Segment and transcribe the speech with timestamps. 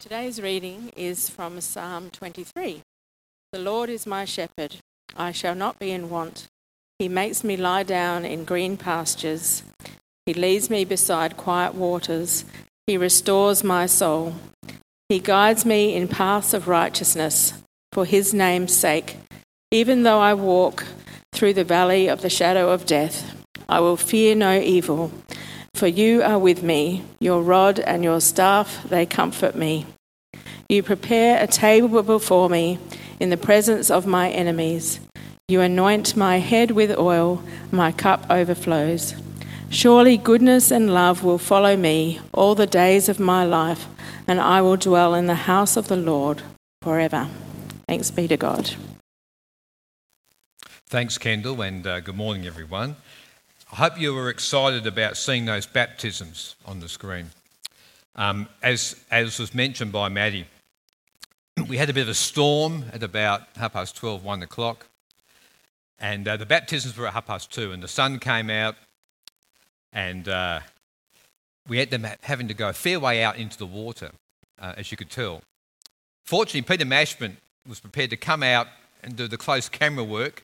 [0.00, 2.80] Today's reading is from Psalm 23.
[3.52, 4.76] The Lord is my shepherd,
[5.14, 6.48] I shall not be in want.
[6.98, 9.62] He makes me lie down in green pastures.
[10.24, 12.46] He leads me beside quiet waters.
[12.86, 14.36] He restores my soul.
[15.10, 17.52] He guides me in paths of righteousness
[17.92, 19.18] for his name's sake.
[19.70, 20.86] Even though I walk
[21.34, 23.36] through the valley of the shadow of death,
[23.68, 25.12] I will fear no evil
[25.74, 29.86] for you are with me, your rod and your staff, they comfort me.
[30.68, 32.78] You prepare a table before me
[33.18, 35.00] in the presence of my enemies.
[35.48, 39.14] You anoint my head with oil, my cup overflows.
[39.70, 43.86] Surely goodness and love will follow me all the days of my life,
[44.26, 46.42] and I will dwell in the house of the Lord
[46.82, 47.28] forever.
[47.88, 48.74] Thanks be to God.
[50.86, 52.96] Thanks, Kendall, and uh, good morning, everyone.
[53.72, 57.30] I hope you were excited about seeing those baptisms on the screen.
[58.16, 60.46] Um, as, as was mentioned by Maddie,
[61.68, 64.86] we had a bit of a storm at about half past 12, 1 o'clock,
[66.00, 68.74] and uh, the baptisms were at half past 2, and the sun came out,
[69.92, 70.58] and uh,
[71.68, 74.10] we had them having to go a fair way out into the water,
[74.58, 75.42] uh, as you could tell.
[76.24, 77.36] Fortunately, Peter Mashman
[77.68, 78.66] was prepared to come out
[79.04, 80.42] and do the close camera work.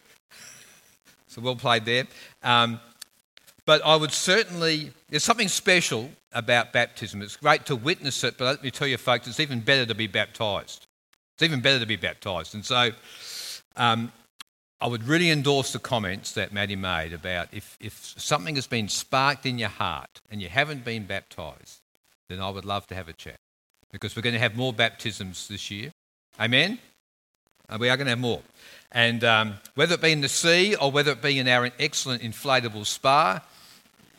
[1.26, 2.04] So well played there.
[2.44, 2.78] Um,
[3.66, 7.20] but I would certainly, there's something special about baptism.
[7.20, 9.94] It's great to witness it, but let me tell you, folks, it's even better to
[9.94, 10.86] be baptized.
[11.34, 12.54] It's even better to be baptized.
[12.54, 12.90] And so
[13.76, 14.12] um,
[14.80, 18.88] I would really endorse the comments that Maddie made about if, if something has been
[18.88, 21.80] sparked in your heart and you haven't been baptized,
[22.28, 23.40] then I would love to have a chat
[23.90, 25.90] because we're going to have more baptisms this year.
[26.38, 26.78] Amen?
[27.80, 28.42] We are going to have more.
[28.92, 32.22] And um, whether it be in the sea or whether it be in our excellent
[32.22, 33.42] inflatable spa,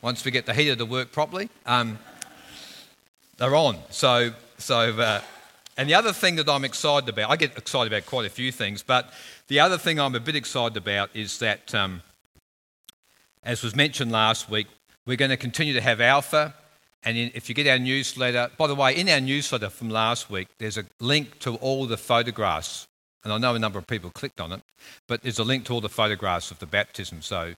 [0.08, 2.00] once we get the heater to work properly, um,
[3.36, 3.78] they're on.
[3.90, 5.20] So, so uh,
[5.76, 8.54] and the other thing that I'm excited about, I get excited about quite a few
[8.54, 9.12] things, but
[9.50, 12.04] the other thing I'm a bit excited about is that, um,
[13.44, 14.68] as was mentioned last week,
[15.06, 16.54] we're going to continue to have Alpha.
[17.04, 20.48] And if you get our newsletter, by the way, in our newsletter from last week,
[20.58, 22.88] there's a link to all the photographs.
[23.26, 24.62] And I know a number of people clicked on it,
[25.06, 27.22] but there's a link to all the photographs of the baptism.
[27.22, 27.56] So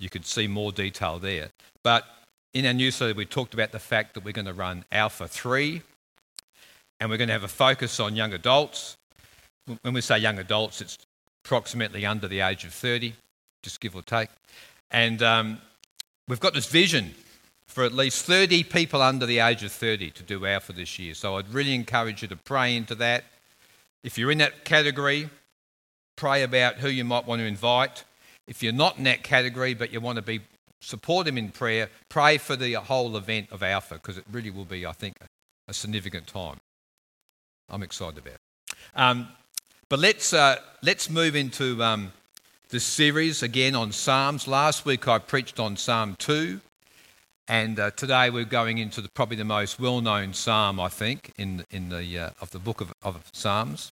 [0.00, 1.50] you could see more detail there.
[1.82, 2.04] But
[2.52, 5.82] in our newsletter, we talked about the fact that we're going to run Alpha 3
[6.98, 8.96] and we're going to have a focus on young adults.
[9.82, 10.98] When we say young adults, it's
[11.44, 13.14] approximately under the age of 30,
[13.62, 14.28] just give or take.
[14.90, 15.60] And um,
[16.28, 17.14] we've got this vision
[17.66, 21.14] for at least 30 people under the age of 30 to do Alpha this year.
[21.14, 23.24] So I'd really encourage you to pray into that.
[24.02, 25.30] If you're in that category,
[26.16, 28.04] pray about who you might want to invite.
[28.50, 30.40] If you're not in that category but you want to be
[30.82, 34.64] support him in prayer, pray for the whole event of Alpha because it really will
[34.64, 35.16] be, I think,
[35.68, 36.56] a significant time.
[37.68, 38.76] I'm excited about it.
[38.94, 39.28] Um,
[39.88, 42.12] but let's, uh, let's move into um,
[42.68, 44.48] series again on Psalms.
[44.48, 46.60] Last week I preached on Psalm 2,
[47.48, 51.32] and uh, today we're going into the, probably the most well known psalm, I think,
[51.36, 53.92] in, in the, uh, of the book of, of Psalms,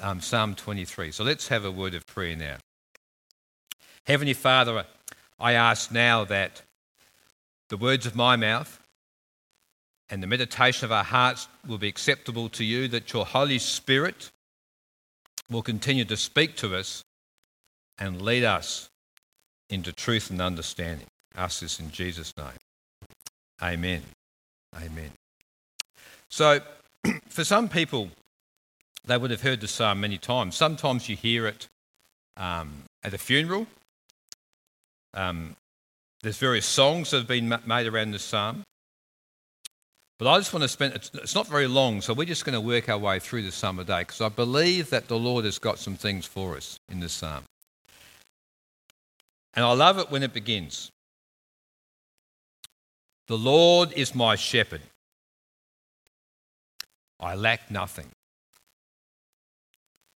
[0.00, 1.10] um, Psalm 23.
[1.10, 2.56] So let's have a word of prayer now.
[4.06, 4.84] Heavenly Father,
[5.38, 6.62] I ask now that
[7.68, 8.80] the words of my mouth
[10.10, 14.30] and the meditation of our hearts will be acceptable to you, that your Holy Spirit
[15.48, 17.04] will continue to speak to us
[17.98, 18.90] and lead us
[19.70, 21.06] into truth and understanding.
[21.36, 22.48] I ask this in Jesus' name.
[23.62, 24.02] Amen.
[24.76, 25.12] Amen.
[26.28, 26.60] So,
[27.28, 28.10] for some people,
[29.04, 30.56] they would have heard the psalm many times.
[30.56, 31.68] Sometimes you hear it
[32.36, 33.66] um, at a funeral,
[35.14, 35.56] um,
[36.22, 38.64] there's various songs that have been made around this psalm.
[40.18, 42.60] But I just want to spend, it's, not very long, so we're just going to
[42.60, 45.80] work our way through this psalm today because I believe that the Lord has got
[45.80, 47.42] some things for us in this psalm.
[49.54, 50.92] And I love it when it begins.
[53.26, 54.82] The Lord is my shepherd.
[57.18, 58.08] I lack nothing.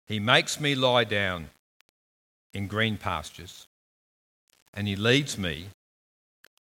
[0.06, 1.50] He makes me lie down
[2.52, 3.66] in green pastures
[4.74, 5.66] and he leads me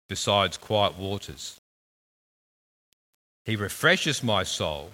[0.09, 1.59] besides quiet waters.
[3.45, 4.91] He refreshes my soul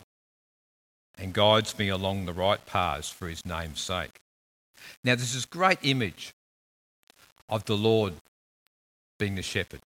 [1.17, 4.19] and guides me along the right paths for his name's sake.
[5.05, 6.33] Now, there's this great image
[7.49, 8.15] of the Lord
[9.19, 9.81] being the shepherd.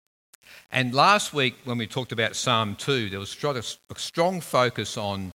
[0.71, 5.31] And last week, when we talked about Psalm 2, there was a strong focus on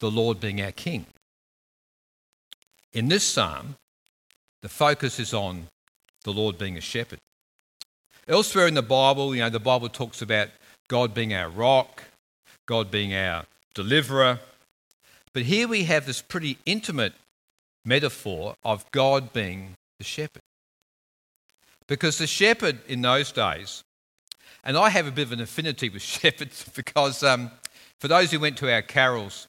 [0.00, 1.06] the Lord being our king.
[2.92, 3.76] In this psalm,
[4.62, 5.66] the focus is on
[6.26, 7.20] the Lord being a shepherd.
[8.28, 10.48] Elsewhere in the Bible, you know, the Bible talks about
[10.88, 12.02] God being our rock,
[12.66, 14.40] God being our deliverer,
[15.32, 17.12] But here we have this pretty intimate
[17.84, 20.42] metaphor of God being the shepherd.
[21.86, 23.84] Because the shepherd in those days,
[24.64, 27.52] and I have a bit of an affinity with shepherds because um,
[28.00, 29.46] for those who went to our carols,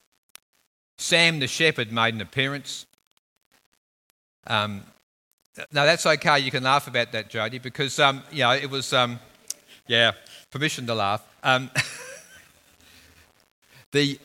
[0.99, 2.85] Sam the shepherd made an appearance.
[4.45, 4.83] Um,
[5.71, 6.39] no, that's okay.
[6.39, 8.93] You can laugh about that, Jody, because um, you know it was.
[8.93, 9.19] Um,
[9.87, 10.11] yeah,
[10.51, 11.25] permission to laugh.
[11.43, 11.71] Um,
[13.91, 14.19] the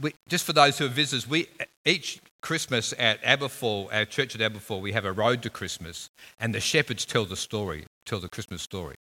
[0.00, 1.48] we, just for those who are visitors, we
[1.84, 6.54] each Christmas at Aberfoyle, our church at Aberfoyle, we have a road to Christmas, and
[6.54, 8.94] the shepherds tell the story, tell the Christmas story,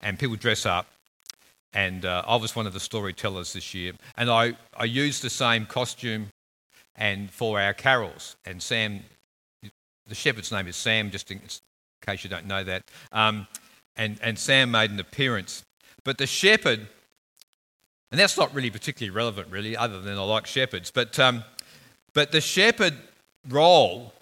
[0.00, 0.86] and people dress up.
[1.72, 5.30] And uh, I was one of the storytellers this year, and I, I used the
[5.30, 6.28] same costume
[6.94, 8.36] and for our carols.
[8.46, 9.00] And Sam,
[10.06, 11.40] the shepherd's name is Sam, just in
[12.04, 12.84] case you don't know that.
[13.12, 13.46] Um,
[13.96, 15.64] and, and Sam made an appearance.
[16.04, 16.86] But the shepherd,
[18.10, 21.44] and that's not really particularly relevant, really, other than I like shepherds, but, um,
[22.12, 22.94] but the shepherd
[23.48, 24.12] role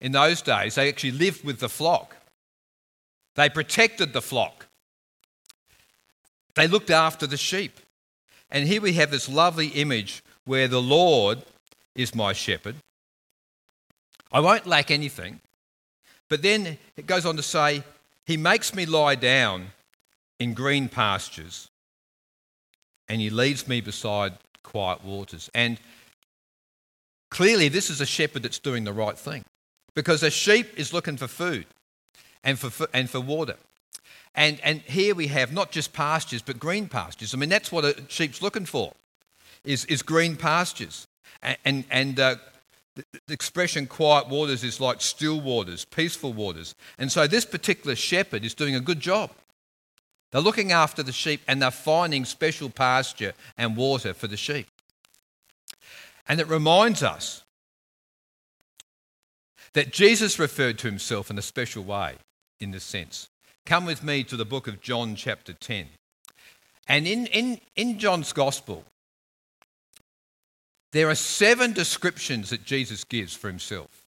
[0.00, 2.16] in those days, they actually lived with the flock.
[3.36, 4.66] They protected the flock.
[6.54, 7.80] They looked after the sheep.
[8.50, 11.42] And here we have this lovely image where the Lord
[11.94, 12.76] is my shepherd.
[14.32, 15.40] I won't lack anything.
[16.28, 17.84] But then it goes on to say,
[18.26, 19.68] he makes me lie down
[20.40, 21.68] in green pastures,
[23.08, 25.50] and He leads me beside quiet waters.
[25.54, 25.78] And
[27.30, 29.44] clearly, this is a shepherd that's doing the right thing
[29.94, 31.66] because a sheep is looking for food
[32.42, 33.56] and for, and for water.
[34.34, 37.34] And, and here we have not just pastures, but green pastures.
[37.34, 38.92] I mean, that's what a sheep's looking for,
[39.64, 41.06] is, is green pastures.
[41.42, 42.36] And, and, and uh,
[42.94, 46.74] the, expression quiet waters is like still waters, peaceful waters.
[46.98, 49.30] And so this particular shepherd is doing a good job.
[50.30, 54.66] They're looking after the sheep and they're finding special pasture and water for the sheep.
[56.28, 57.44] And it reminds us
[59.74, 62.14] that Jesus referred to himself in a special way
[62.60, 63.28] in this sense.
[63.66, 65.86] Come with me to the book of John, chapter 10.
[66.86, 68.84] And in, in, in John's gospel,
[70.94, 74.06] there are seven descriptions that Jesus gives for himself,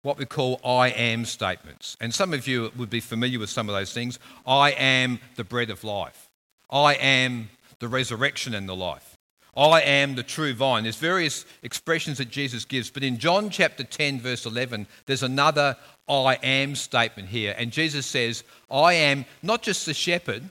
[0.00, 1.94] what we call I am statements.
[2.00, 4.18] And some of you would be familiar with some of those things.
[4.46, 6.30] I am the bread of life.
[6.70, 7.50] I am
[7.80, 9.18] the resurrection and the life.
[9.54, 10.84] I am the true vine.
[10.84, 15.76] There's various expressions that Jesus gives, but in John chapter 10, verse 11, there's another
[16.08, 17.54] I am statement here.
[17.58, 20.44] And Jesus says, I am not just the shepherd,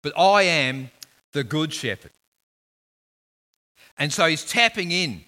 [0.00, 0.90] but I am
[1.32, 2.12] the good shepherd.
[3.98, 5.24] And so he's tapping in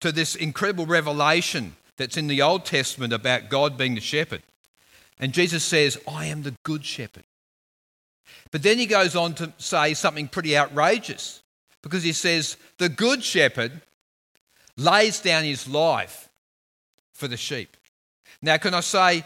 [0.00, 4.42] to this incredible revelation that's in the Old Testament about God being the shepherd.
[5.18, 7.24] And Jesus says, I am the good shepherd.
[8.50, 11.42] But then he goes on to say something pretty outrageous
[11.82, 13.80] because he says, The good shepherd
[14.76, 16.28] lays down his life
[17.12, 17.76] for the sheep.
[18.40, 19.24] Now, can I say,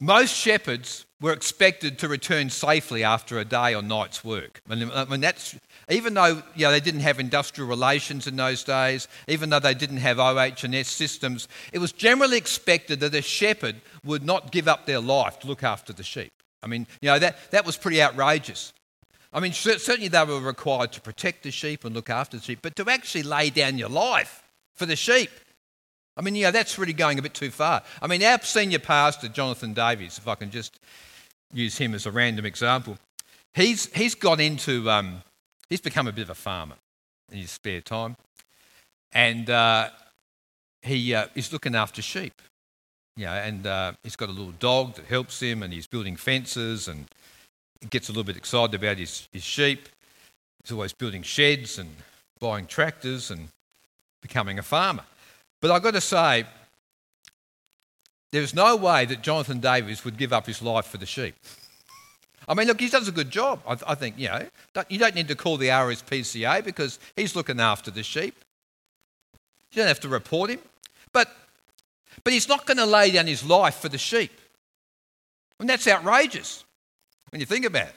[0.00, 4.62] most shepherds were expected to return safely after a day or night's work.
[4.68, 5.56] I mean, that's
[5.90, 9.74] even though you know, they didn't have industrial relations in those days, even though they
[9.74, 14.86] didn't have OH&S systems, it was generally expected that a shepherd would not give up
[14.86, 16.32] their life to look after the sheep.
[16.62, 18.72] I mean, you know, that, that was pretty outrageous.
[19.32, 22.60] I mean, certainly they were required to protect the sheep and look after the sheep,
[22.62, 24.42] but to actually lay down your life
[24.74, 25.30] for the sheep,
[26.16, 27.82] I mean, you know, that's really going a bit too far.
[28.02, 30.80] I mean, our senior pastor, Jonathan Davies, if I can just
[31.52, 32.98] use him as a random example,
[33.54, 35.22] he's, he's got into um,
[35.70, 36.74] He's become a bit of a farmer
[37.30, 38.16] in his spare time.
[39.12, 39.90] And uh,
[40.82, 42.42] he uh, is looking after sheep.
[43.16, 46.16] You know, and uh, he's got a little dog that helps him, and he's building
[46.16, 47.06] fences and
[47.88, 49.88] gets a little bit excited about his, his sheep.
[50.62, 51.94] He's always building sheds and
[52.40, 53.48] buying tractors and
[54.20, 55.04] becoming a farmer.
[55.60, 56.46] But I've got to say,
[58.32, 61.34] there's no way that Jonathan Davies would give up his life for the sheep.
[62.48, 63.60] I mean, look, he does a good job.
[63.66, 64.46] I, I think, you know,
[64.88, 68.34] you don't need to call the RSPCA because he's looking after the sheep.
[69.72, 70.60] You don't have to report him.
[71.12, 71.28] But,
[72.24, 74.32] but he's not going to lay down his life for the sheep.
[75.58, 76.64] And that's outrageous
[77.30, 77.94] when you think about it.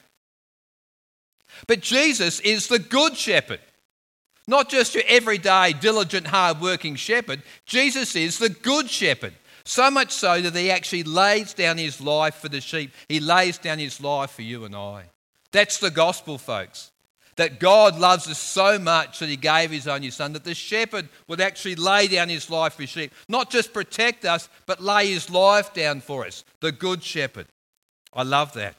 [1.68, 3.60] But Jesus is the good shepherd.
[4.48, 7.44] Not just your everyday, diligent, hard working shepherd.
[7.66, 9.34] Jesus is the good shepherd.
[9.66, 12.92] So much so that he actually lays down his life for the sheep.
[13.08, 15.06] He lays down his life for you and I.
[15.52, 16.92] That's the gospel, folks.
[17.38, 21.10] That God loves us so much that he gave his only son, that the shepherd
[21.28, 23.12] would actually lay down his life for sheep.
[23.28, 26.44] Not just protect us, but lay his life down for us.
[26.60, 27.48] The good shepherd.
[28.14, 28.76] I love that.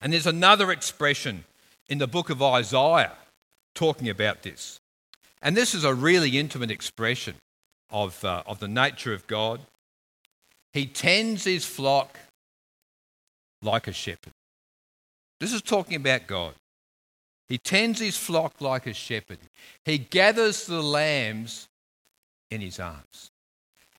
[0.00, 1.44] And there's another expression
[1.88, 3.16] in the book of Isaiah
[3.74, 4.78] talking about this.
[5.42, 7.34] And this is a really intimate expression
[7.90, 9.60] of, uh, of the nature of God.
[10.72, 12.18] He tends his flock
[13.62, 14.32] like a shepherd.
[15.40, 16.54] This is talking about God.
[17.48, 19.38] He tends his flock like a shepherd.
[19.84, 21.68] He gathers the lambs
[22.50, 23.30] in his arms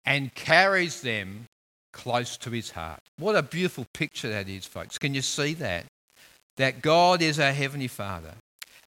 [0.04, 1.47] and carries them
[1.92, 3.00] close to his heart.
[3.18, 4.99] What a beautiful picture that is, folks.
[4.99, 5.87] Can you see that?
[6.57, 8.35] That God is our Heavenly Father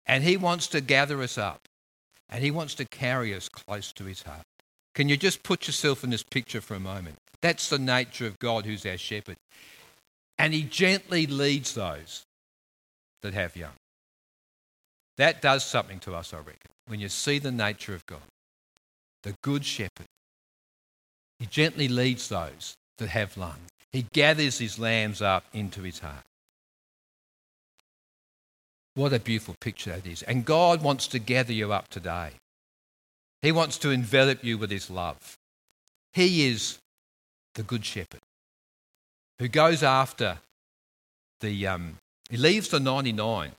[0.07, 1.61] and he wants to gather us up
[2.29, 4.43] and he wants to carry us close to his heart.
[4.95, 7.17] Can you just put yourself in this picture for a moment?
[7.43, 9.37] That's the nature of God who's our shepherd.
[10.39, 12.25] And he gently leads those
[13.23, 13.73] that have young.
[15.17, 18.21] That does something to us, I reckon, when you see the nature of God.
[19.23, 20.07] The good shepherd.
[21.39, 23.57] He gently leads those that have young.
[23.93, 26.25] He gathers his lambs up into his heart.
[28.95, 30.23] What a beautiful picture that is.
[30.23, 32.31] And God wants to gather you up today.
[33.43, 35.39] He wants to envelop you with his love.
[36.13, 36.79] He is
[37.55, 38.21] the good shepherd
[39.39, 40.39] who goes after
[41.41, 41.97] the, um,
[42.29, 43.53] he leaves the 99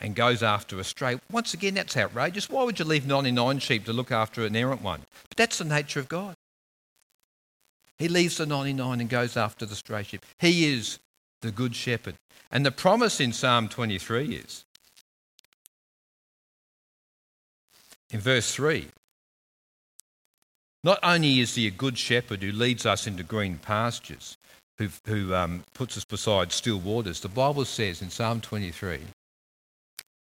[0.00, 1.20] and goes after a stray.
[1.30, 2.48] Once again, that's outrageous.
[2.48, 5.02] Why would you leave 99 sheep to look after an errant one?
[5.28, 6.34] But that's the nature of God.
[7.98, 10.24] He leaves the 99 and goes after the stray sheep.
[10.38, 10.98] He is
[11.42, 12.14] the good shepherd.
[12.50, 14.64] And the promise in Psalm 23 is
[18.10, 18.88] in verse 3
[20.82, 24.38] not only is he a good shepherd who leads us into green pastures,
[24.78, 29.00] who, who um, puts us beside still waters, the Bible says in Psalm 23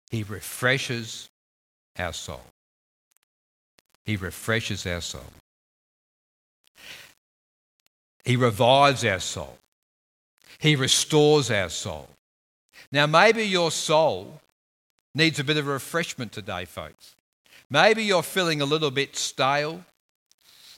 [0.09, 1.29] he refreshes
[1.97, 2.43] our soul.
[4.03, 5.31] He refreshes our soul.
[8.25, 9.57] He revives our soul.
[10.59, 12.09] He restores our soul.
[12.91, 14.41] Now, maybe your soul
[15.15, 17.15] needs a bit of refreshment today, folks.
[17.71, 19.85] Maybe you're feeling a little bit stale.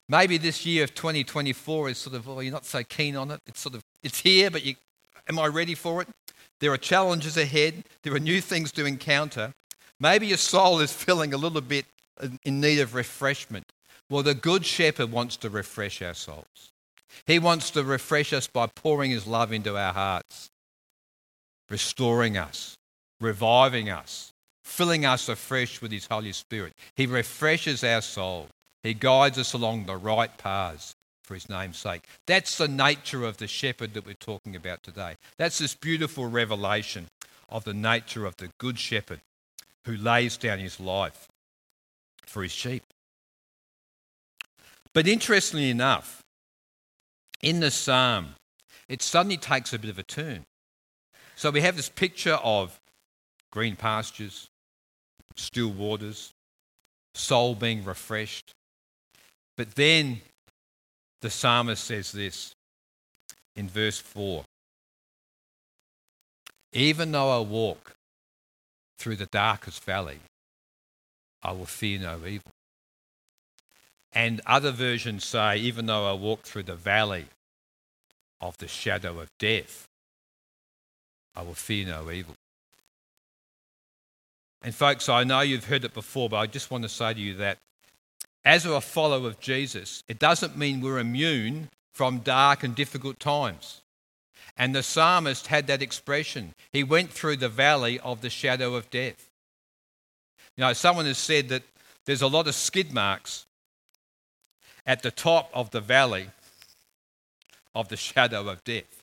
[0.07, 3.39] Maybe this year of 2024 is sort of, oh, you're not so keen on it.
[3.47, 4.75] It's sort of, it's here, but you,
[5.27, 6.07] am I ready for it?
[6.59, 7.83] There are challenges ahead.
[8.03, 9.53] There are new things to encounter.
[9.99, 11.85] Maybe your soul is feeling a little bit
[12.43, 13.65] in need of refreshment.
[14.07, 16.71] Well, the Good Shepherd wants to refresh our souls.
[17.25, 20.51] He wants to refresh us by pouring His love into our hearts,
[21.71, 22.75] restoring us,
[23.19, 24.32] reviving us,
[24.63, 26.73] filling us afresh with His Holy Spirit.
[26.95, 28.47] He refreshes our soul.
[28.81, 30.93] He guides us along the right paths
[31.23, 32.03] for His name's sake.
[32.27, 35.15] That's the nature of the shepherd that we're talking about today.
[35.37, 37.07] That's this beautiful revelation
[37.49, 39.21] of the nature of the good shepherd
[39.85, 41.27] who lays down his life
[42.25, 42.83] for his sheep.
[44.93, 46.21] But interestingly enough,
[47.41, 48.35] in the psalm,
[48.87, 50.45] it suddenly takes a bit of a turn.
[51.35, 52.79] So we have this picture of
[53.51, 54.49] green pastures,
[55.35, 56.33] still waters,
[57.13, 58.53] soul being refreshed.
[59.57, 60.21] But then
[61.21, 62.55] the psalmist says this
[63.55, 64.43] in verse 4
[66.73, 67.93] Even though I walk
[68.97, 70.19] through the darkest valley,
[71.41, 72.51] I will fear no evil.
[74.13, 77.25] And other versions say, even though I walk through the valley
[78.39, 79.87] of the shadow of death,
[81.35, 82.35] I will fear no evil.
[84.63, 87.19] And, folks, I know you've heard it before, but I just want to say to
[87.19, 87.57] you that
[88.45, 93.81] as a follower of Jesus, it doesn't mean we're immune from dark and difficult times.
[94.57, 96.53] And the psalmist had that expression.
[96.71, 99.29] He went through the valley of the shadow of death.
[100.55, 101.63] You know, someone has said that
[102.05, 103.45] there's a lot of skid marks
[104.85, 106.27] at the top of the valley
[107.73, 109.02] of the shadow of death.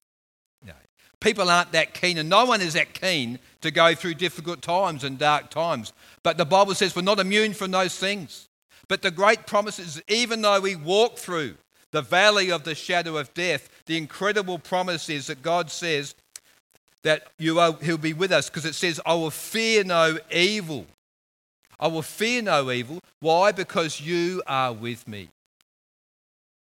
[1.21, 5.05] People aren't that keen, and no one is that keen to go through difficult times
[5.05, 5.93] and dark times.
[6.23, 8.49] But the Bible says we're not immune from those things.
[8.89, 11.55] But the great promise is even though we walk through
[11.93, 16.15] the valley of the shadow of death, the incredible promise is that God says
[17.03, 20.87] that you are, He'll be with us because it says, I will fear no evil.
[21.79, 22.99] I will fear no evil.
[23.21, 23.53] Why?
[23.53, 25.29] Because you are with me.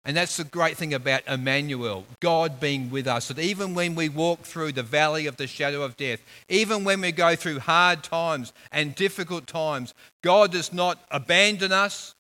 [0.06, 3.30] And that's the great thing about Emmanuel, God being with us.
[3.30, 7.00] That even when we walk through the valley of the shadow of death, even when
[7.00, 12.16] we go through hard times and difficult times, God does not abandon us.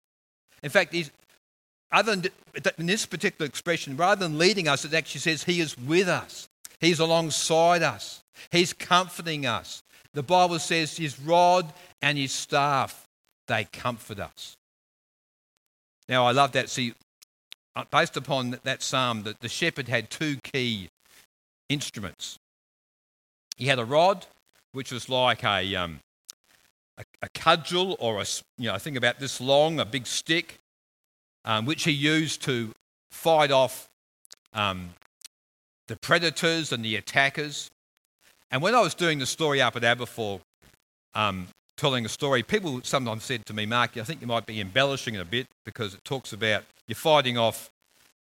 [0.61, 1.11] In fact, he's,
[1.91, 2.31] other than
[2.77, 6.47] in this particular expression, rather than leading us, it actually says He is with us.
[6.79, 8.23] He's alongside us.
[8.49, 9.83] He's comforting us.
[10.13, 11.71] The Bible says His rod
[12.01, 13.07] and His staff,
[13.47, 14.55] they comfort us.
[16.07, 16.69] Now, I love that.
[16.69, 16.93] See,
[17.91, 20.89] based upon that psalm, that the shepherd had two key
[21.69, 22.37] instruments.
[23.57, 24.25] He had a rod,
[24.71, 25.99] which was like a, um,
[26.97, 28.25] a, a cudgel or a,
[28.57, 30.57] you know, I think about this long, a big stick,
[31.45, 32.71] um, which he used to
[33.11, 33.87] fight off
[34.53, 34.91] um,
[35.87, 37.69] the predators and the attackers.
[38.51, 40.41] And when I was doing the story up at Aberfoyle,
[41.15, 44.61] um, telling a story, people sometimes said to me, Mark, I think you might be
[44.61, 47.69] embellishing it a bit because it talks about you're fighting off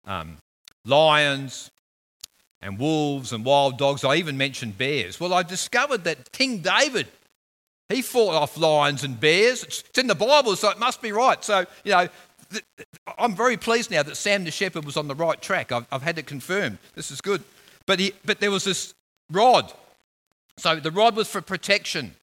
[0.07, 0.38] um,
[0.85, 1.71] lions
[2.61, 4.04] and wolves and wild dogs.
[4.04, 5.19] I even mentioned bears.
[5.19, 7.09] Well, I discovered that King David,
[7.88, 9.64] he fought off lions and bears.
[9.64, 11.42] It's, it's in the Bible, so it must be right.
[11.45, 12.09] So, you know,
[12.50, 12.64] th-
[13.19, 15.73] I'm very pleased now that Sam the shepherd was on the right track.
[15.73, 16.78] I've, I've had it confirmed.
[16.95, 17.42] This is good.
[17.87, 18.95] But, he, but there was this
[19.31, 19.73] rod.
[20.57, 22.14] So the rod was for protection.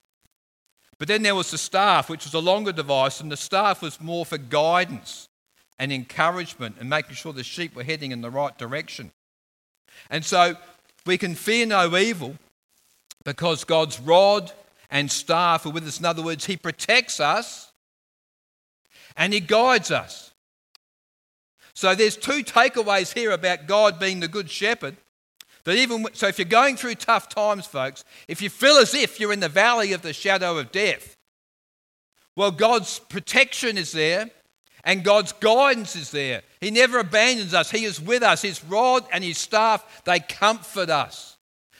[0.98, 4.00] But then there was the staff, which was a longer device, and the staff was
[4.00, 5.29] more for guidance
[5.80, 9.10] and encouragement and making sure the sheep were heading in the right direction.
[10.10, 10.54] And so
[11.06, 12.36] we can fear no evil
[13.24, 14.52] because God's rod
[14.90, 15.98] and staff are with us.
[15.98, 17.72] In other words, He protects us
[19.16, 20.32] and He guides us.
[21.72, 24.98] So there's two takeaways here about God being the good shepherd.
[25.64, 29.18] That even so, if you're going through tough times, folks, if you feel as if
[29.18, 31.16] you're in the valley of the shadow of death,
[32.36, 34.30] well, God's protection is there
[34.84, 36.42] and God's guidance is there.
[36.60, 38.42] He never abandons us, He is with us.
[38.42, 41.36] His rod and His staff, they comfort us.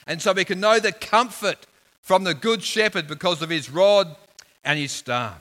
[0.06, 1.66] And so we can know the comfort
[2.00, 4.16] from the Good Shepherd because of His rod
[4.64, 5.40] and His staff.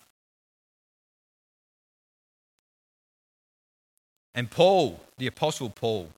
[4.36, 6.10] And Paul, the Apostle Paul,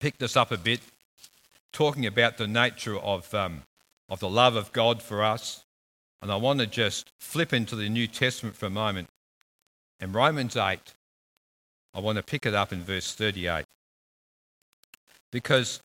[0.00, 0.80] picked us up a bit
[1.72, 3.62] talking about the nature of, um,
[4.08, 5.64] of the love of God for us.
[6.20, 9.08] And I want to just flip into the New Testament for a moment.
[10.00, 10.78] In Romans 8,
[11.94, 13.64] I want to pick it up in verse 38.
[15.30, 15.80] Because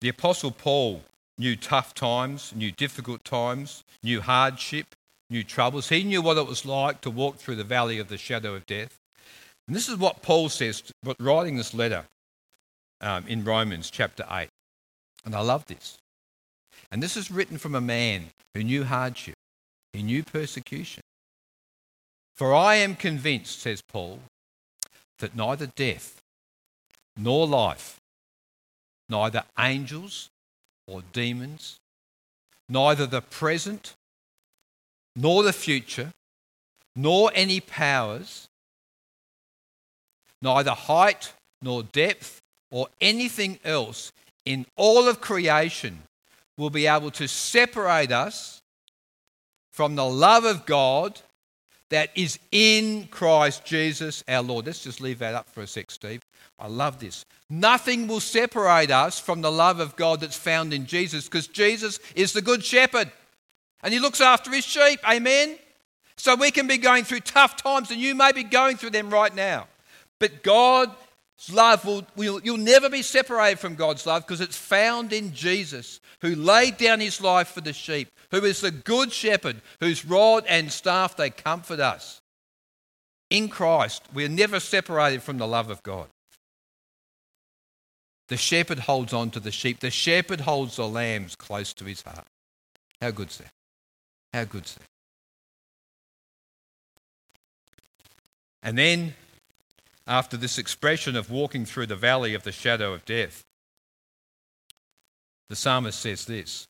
[0.00, 1.02] the Apostle Paul
[1.36, 4.94] knew tough times, knew difficult times, knew hardship,
[5.30, 5.88] knew troubles.
[5.88, 8.66] He knew what it was like to walk through the valley of the shadow of
[8.66, 8.98] death.
[9.66, 12.04] And this is what Paul says, but writing this letter
[13.00, 14.48] um, in Romans chapter 8.
[15.24, 15.98] And I love this.
[16.90, 19.34] And this is written from a man who knew hardship,
[19.92, 21.02] he knew persecution.
[22.38, 24.20] For I am convinced, says Paul,
[25.18, 26.22] that neither death
[27.16, 27.98] nor life,
[29.08, 30.30] neither angels
[30.86, 31.80] or demons,
[32.68, 33.94] neither the present
[35.16, 36.12] nor the future,
[36.94, 38.46] nor any powers,
[40.40, 44.12] neither height nor depth, or anything else
[44.44, 46.02] in all of creation
[46.56, 48.62] will be able to separate us
[49.72, 51.20] from the love of God
[51.90, 54.66] that is in Christ Jesus our Lord.
[54.66, 56.22] Let's just leave that up for a sec, Steve.
[56.58, 57.24] I love this.
[57.48, 61.98] Nothing will separate us from the love of God that's found in Jesus because Jesus
[62.14, 63.10] is the good shepherd
[63.82, 65.00] and he looks after his sheep.
[65.08, 65.56] Amen?
[66.16, 69.08] So we can be going through tough times and you may be going through them
[69.08, 69.68] right now.
[70.18, 70.94] But God
[71.52, 76.00] love will, will you'll never be separated from God's love because it's found in Jesus,
[76.20, 80.44] who laid down his life for the sheep, who is the good shepherd, whose rod
[80.48, 82.20] and staff they comfort us.
[83.30, 86.08] In Christ, we're never separated from the love of God.
[88.28, 89.80] The shepherd holds on to the sheep.
[89.80, 92.26] The shepherd holds the lambs close to his heart.
[93.00, 93.52] How good's that?
[94.34, 94.84] How good's that?
[98.62, 99.14] And then
[100.08, 103.44] after this expression of walking through the valley of the shadow of death.
[105.50, 106.66] The psalmist says this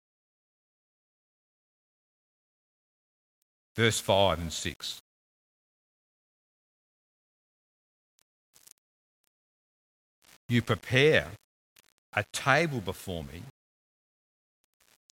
[3.76, 5.00] verse 5 and 6.
[10.48, 11.28] You prepare
[12.14, 13.42] a table before me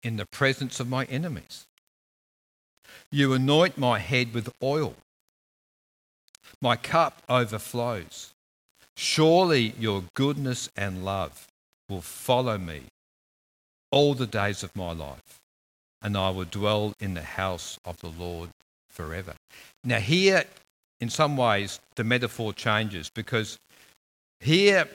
[0.01, 1.65] in the presence of my enemies.
[3.11, 4.95] You anoint my head with oil.
[6.61, 8.31] My cup overflows.
[8.97, 11.47] Surely your goodness and love
[11.89, 12.83] will follow me
[13.91, 15.39] all the days of my life,
[16.01, 18.49] and I will dwell in the house of the Lord
[18.89, 19.33] forever.
[19.83, 20.45] Now, here,
[20.99, 23.57] in some ways, the metaphor changes because
[24.39, 24.87] here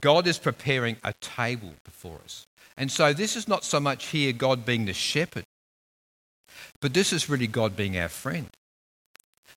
[0.00, 2.44] God is preparing a table before us.
[2.76, 5.44] And so, this is not so much here God being the shepherd,
[6.80, 8.48] but this is really God being our friend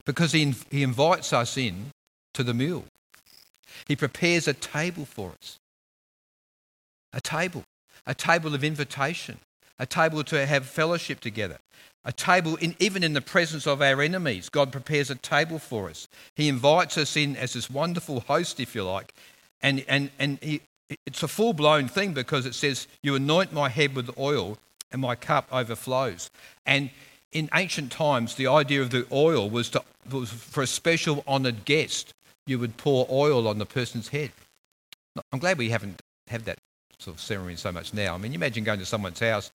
[0.06, 1.92] because he, he invites us in
[2.34, 2.86] to the meal.
[3.88, 5.58] He prepares a table for us.
[7.14, 7.64] A table.
[8.06, 9.40] A table of invitation.
[9.80, 11.58] A table to have fellowship together.
[12.04, 14.50] A table, in, even in the presence of our enemies.
[14.50, 16.08] God prepares a table for us.
[16.36, 19.14] He invites us in as this wonderful host, if you like.
[19.62, 20.62] And, and, and he,
[21.06, 24.58] it's a full blown thing because it says, You anoint my head with oil,
[24.92, 26.30] and my cup overflows.
[26.66, 26.90] And
[27.32, 31.66] in ancient times, the idea of the oil was, to, was for a special honoured
[31.66, 32.14] guest.
[32.46, 34.32] You would pour oil on the person's head.
[35.32, 36.60] I'm glad we haven't had that
[36.98, 38.14] sort of ceremony so much now.
[38.14, 39.52] I mean, you imagine going to someone's house,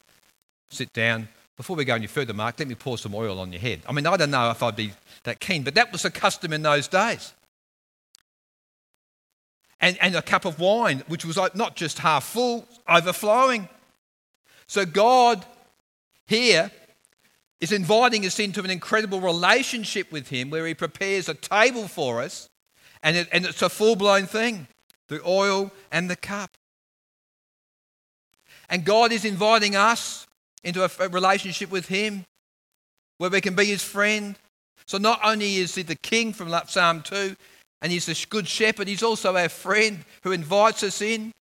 [0.70, 1.28] sit down.
[1.56, 3.80] Before we go any further, Mark, let me pour some oil on your head.
[3.88, 4.92] I mean, I don't know if I'd be
[5.24, 7.32] that keen, but that was a custom in those days.
[9.80, 13.68] And, and a cup of wine, which was like not just half full, overflowing.
[14.66, 15.44] So God
[16.26, 16.70] here
[17.61, 22.21] is inviting us into an incredible relationship with Him where He prepares a table for
[22.21, 22.49] us,
[23.03, 24.69] and, it, and it's a full blown thing
[25.09, 26.51] the oil and the cup.
[28.69, 30.27] And God is inviting us
[30.64, 32.25] into a, a relationship with Him
[33.19, 34.37] where we can be His friend.
[34.87, 37.37] So not only is He the King from Psalm 2,
[37.83, 41.33] and He's the good shepherd, He's also our friend who invites us in.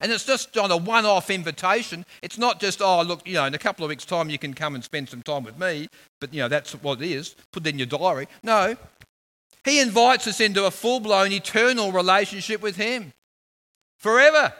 [0.00, 2.04] And it's just on a one off invitation.
[2.22, 4.54] It's not just, oh, look, you know, in a couple of weeks' time you can
[4.54, 5.88] come and spend some time with me,
[6.20, 7.34] but, you know, that's what it is.
[7.52, 8.28] Put it in your diary.
[8.42, 8.76] No.
[9.64, 13.12] He invites us into a full blown eternal relationship with Him
[13.98, 14.52] forever.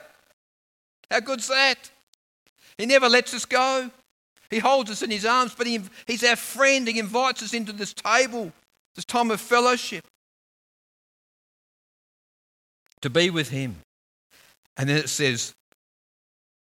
[1.11, 1.91] How good's that?
[2.79, 3.91] He never lets us go.
[4.51, 6.89] He holds us in His arms, but he, He's our friend.
[6.89, 8.53] He invites us into this table,
[8.95, 10.05] this time of fellowship,
[13.03, 13.84] to be with Him.
[14.77, 15.55] And then it says,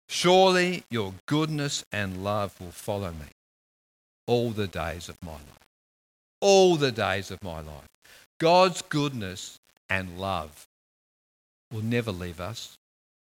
[0.07, 3.27] Surely your goodness and love will follow me
[4.27, 5.65] all the days of my life.
[6.41, 7.87] All the days of my life.
[8.39, 10.67] God's goodness and love
[11.71, 12.77] will never leave us.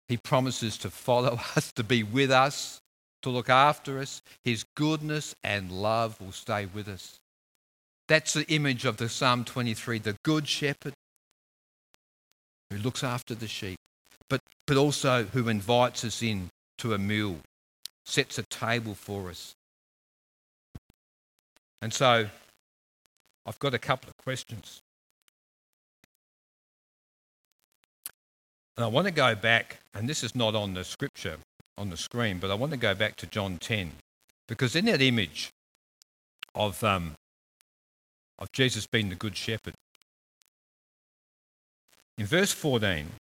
[0.07, 2.79] He promises to follow us, to be with us,
[3.21, 4.21] to look after us.
[4.43, 7.19] His goodness and love will stay with us.
[8.07, 10.93] That's the image of the Psalm 23, the good shepherd
[12.69, 13.77] who looks after the sheep
[14.33, 17.37] but, but also who invites us in to a meal,
[18.03, 19.53] sets a table for us.
[21.83, 22.29] And so
[23.45, 24.79] I've got a couple of questions.
[28.75, 31.37] And I want to go back, and this is not on the scripture
[31.77, 33.91] on the screen, but I want to go back to John 10.
[34.47, 35.51] Because in that image
[36.55, 37.11] of, um,
[38.39, 39.75] of Jesus being the Good Shepherd,
[42.17, 43.11] in verse 14,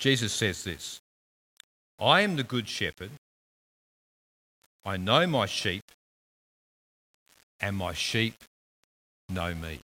[0.00, 1.00] Jesus says this
[2.00, 3.10] I am the good shepherd.
[4.84, 5.84] I know my sheep,
[7.60, 8.34] and my sheep
[9.28, 9.80] know me.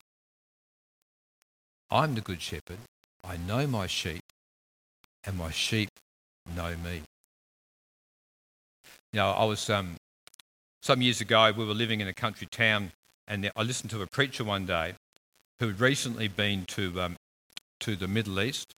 [1.90, 2.80] I'm the good shepherd.
[3.24, 4.22] I know my sheep,
[5.24, 5.90] and my sheep
[6.54, 7.04] know me.
[9.14, 9.96] You know, I was um,
[10.82, 11.54] some years ago.
[11.56, 12.92] We were living in a country town,
[13.30, 14.96] and I listened to a preacher one day
[15.62, 17.16] who had recently been to um,
[17.80, 18.74] to the Middle East,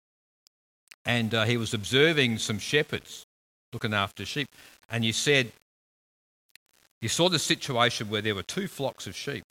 [1.06, 3.26] and uh, he was observing some shepherds
[3.72, 4.48] looking after sheep.
[4.90, 5.52] And he said,
[7.02, 9.44] he saw the situation where there were two flocks of sheep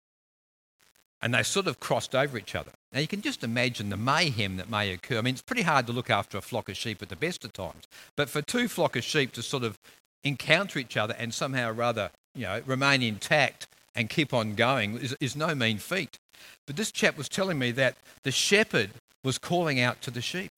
[1.20, 2.72] and they sort of crossed over each other.
[2.92, 5.18] Now you can just imagine the mayhem that may occur.
[5.18, 7.44] I mean, it's pretty hard to look after a flock of sheep at the best
[7.44, 7.84] of times,
[8.16, 9.78] but for two flock of sheep to sort of
[10.24, 14.98] encounter each other and somehow or other, you know, remain intact and keep on going
[14.98, 16.18] is, is no mean feat.
[16.66, 18.90] But this chap was telling me that the shepherd
[19.24, 20.50] was calling out to the sheep.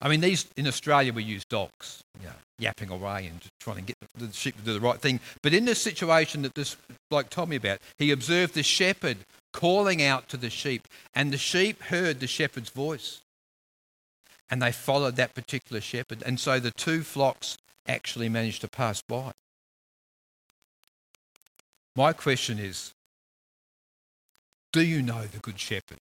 [0.00, 3.82] I mean, these in Australia we use dogs, you know, yapping away and trying to
[3.82, 5.18] get the sheep to do the right thing.
[5.42, 6.76] But in this situation that this
[7.10, 9.18] bloke told me about, he observed the shepherd
[9.52, 13.22] calling out to the sheep, and the sheep heard the shepherd's voice,
[14.48, 17.56] and they followed that particular shepherd, and so the two flocks
[17.88, 19.32] actually managed to pass by.
[21.96, 22.92] My question is,
[24.72, 25.98] do you know the Good Shepherd?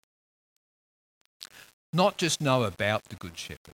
[1.94, 3.76] Not just know about the Good Shepherd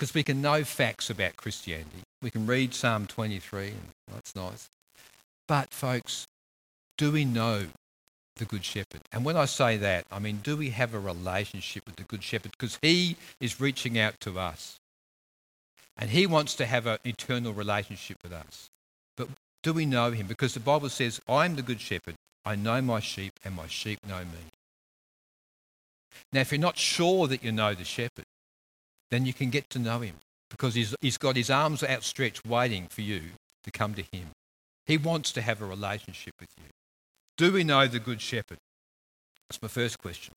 [0.00, 2.04] because we can know facts about Christianity.
[2.22, 4.70] We can read Psalm 23, and that's nice.
[5.46, 6.26] But, folks,
[6.96, 7.66] do we know
[8.36, 9.02] the Good Shepherd?
[9.12, 12.22] And when I say that, I mean, do we have a relationship with the Good
[12.22, 12.52] Shepherd?
[12.52, 14.78] Because he is reaching out to us.
[15.98, 18.70] And he wants to have an eternal relationship with us.
[19.18, 19.28] But
[19.62, 20.26] do we know him?
[20.26, 22.14] Because the Bible says, I am the Good Shepherd.
[22.46, 24.48] I know my sheep, and my sheep know me.
[26.32, 28.24] Now, if you're not sure that you know the shepherd,
[29.10, 30.16] then you can get to know him
[30.50, 33.22] because he's, he's got his arms outstretched waiting for you
[33.64, 34.28] to come to him.
[34.86, 36.70] He wants to have a relationship with you.
[37.36, 38.58] Do we know the Good Shepherd?
[39.48, 40.34] That's my first question.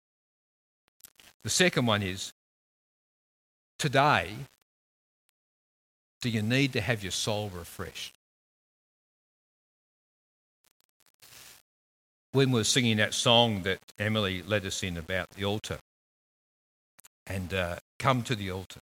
[1.44, 2.32] The second one is
[3.78, 4.30] today,
[6.22, 8.14] do you need to have your soul refreshed?
[12.32, 15.78] When we were singing that song that Emily led us in about the altar,
[17.28, 18.82] and uh, come to the altar.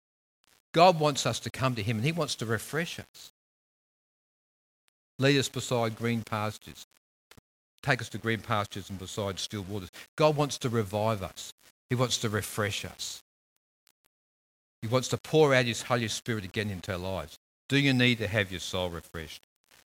[0.72, 3.30] God wants us to come to Him and He wants to refresh us.
[5.18, 6.86] Lead us beside green pastures.
[7.82, 9.90] Take us to green pastures and beside still waters.
[10.16, 11.52] God wants to revive us.
[11.90, 13.22] He wants to refresh us.
[14.80, 17.38] He wants to pour out His Holy Spirit again into our lives.
[17.68, 19.42] Do you need to have your soul refreshed?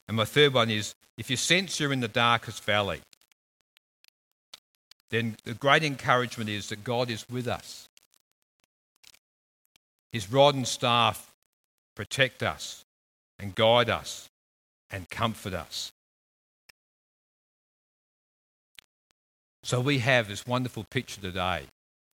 [0.08, 3.02] And my third one is if you sense you're in the darkest valley,
[5.10, 7.87] then the great encouragement is that God is with us.
[10.12, 11.34] His rod and staff
[11.96, 12.86] protect us
[13.39, 14.30] and guide us
[14.89, 15.91] and comfort us.
[19.63, 21.63] So we have this wonderful picture today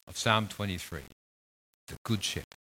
[0.07, 1.01] of Psalm 23,
[1.87, 2.58] the Good Shepherd.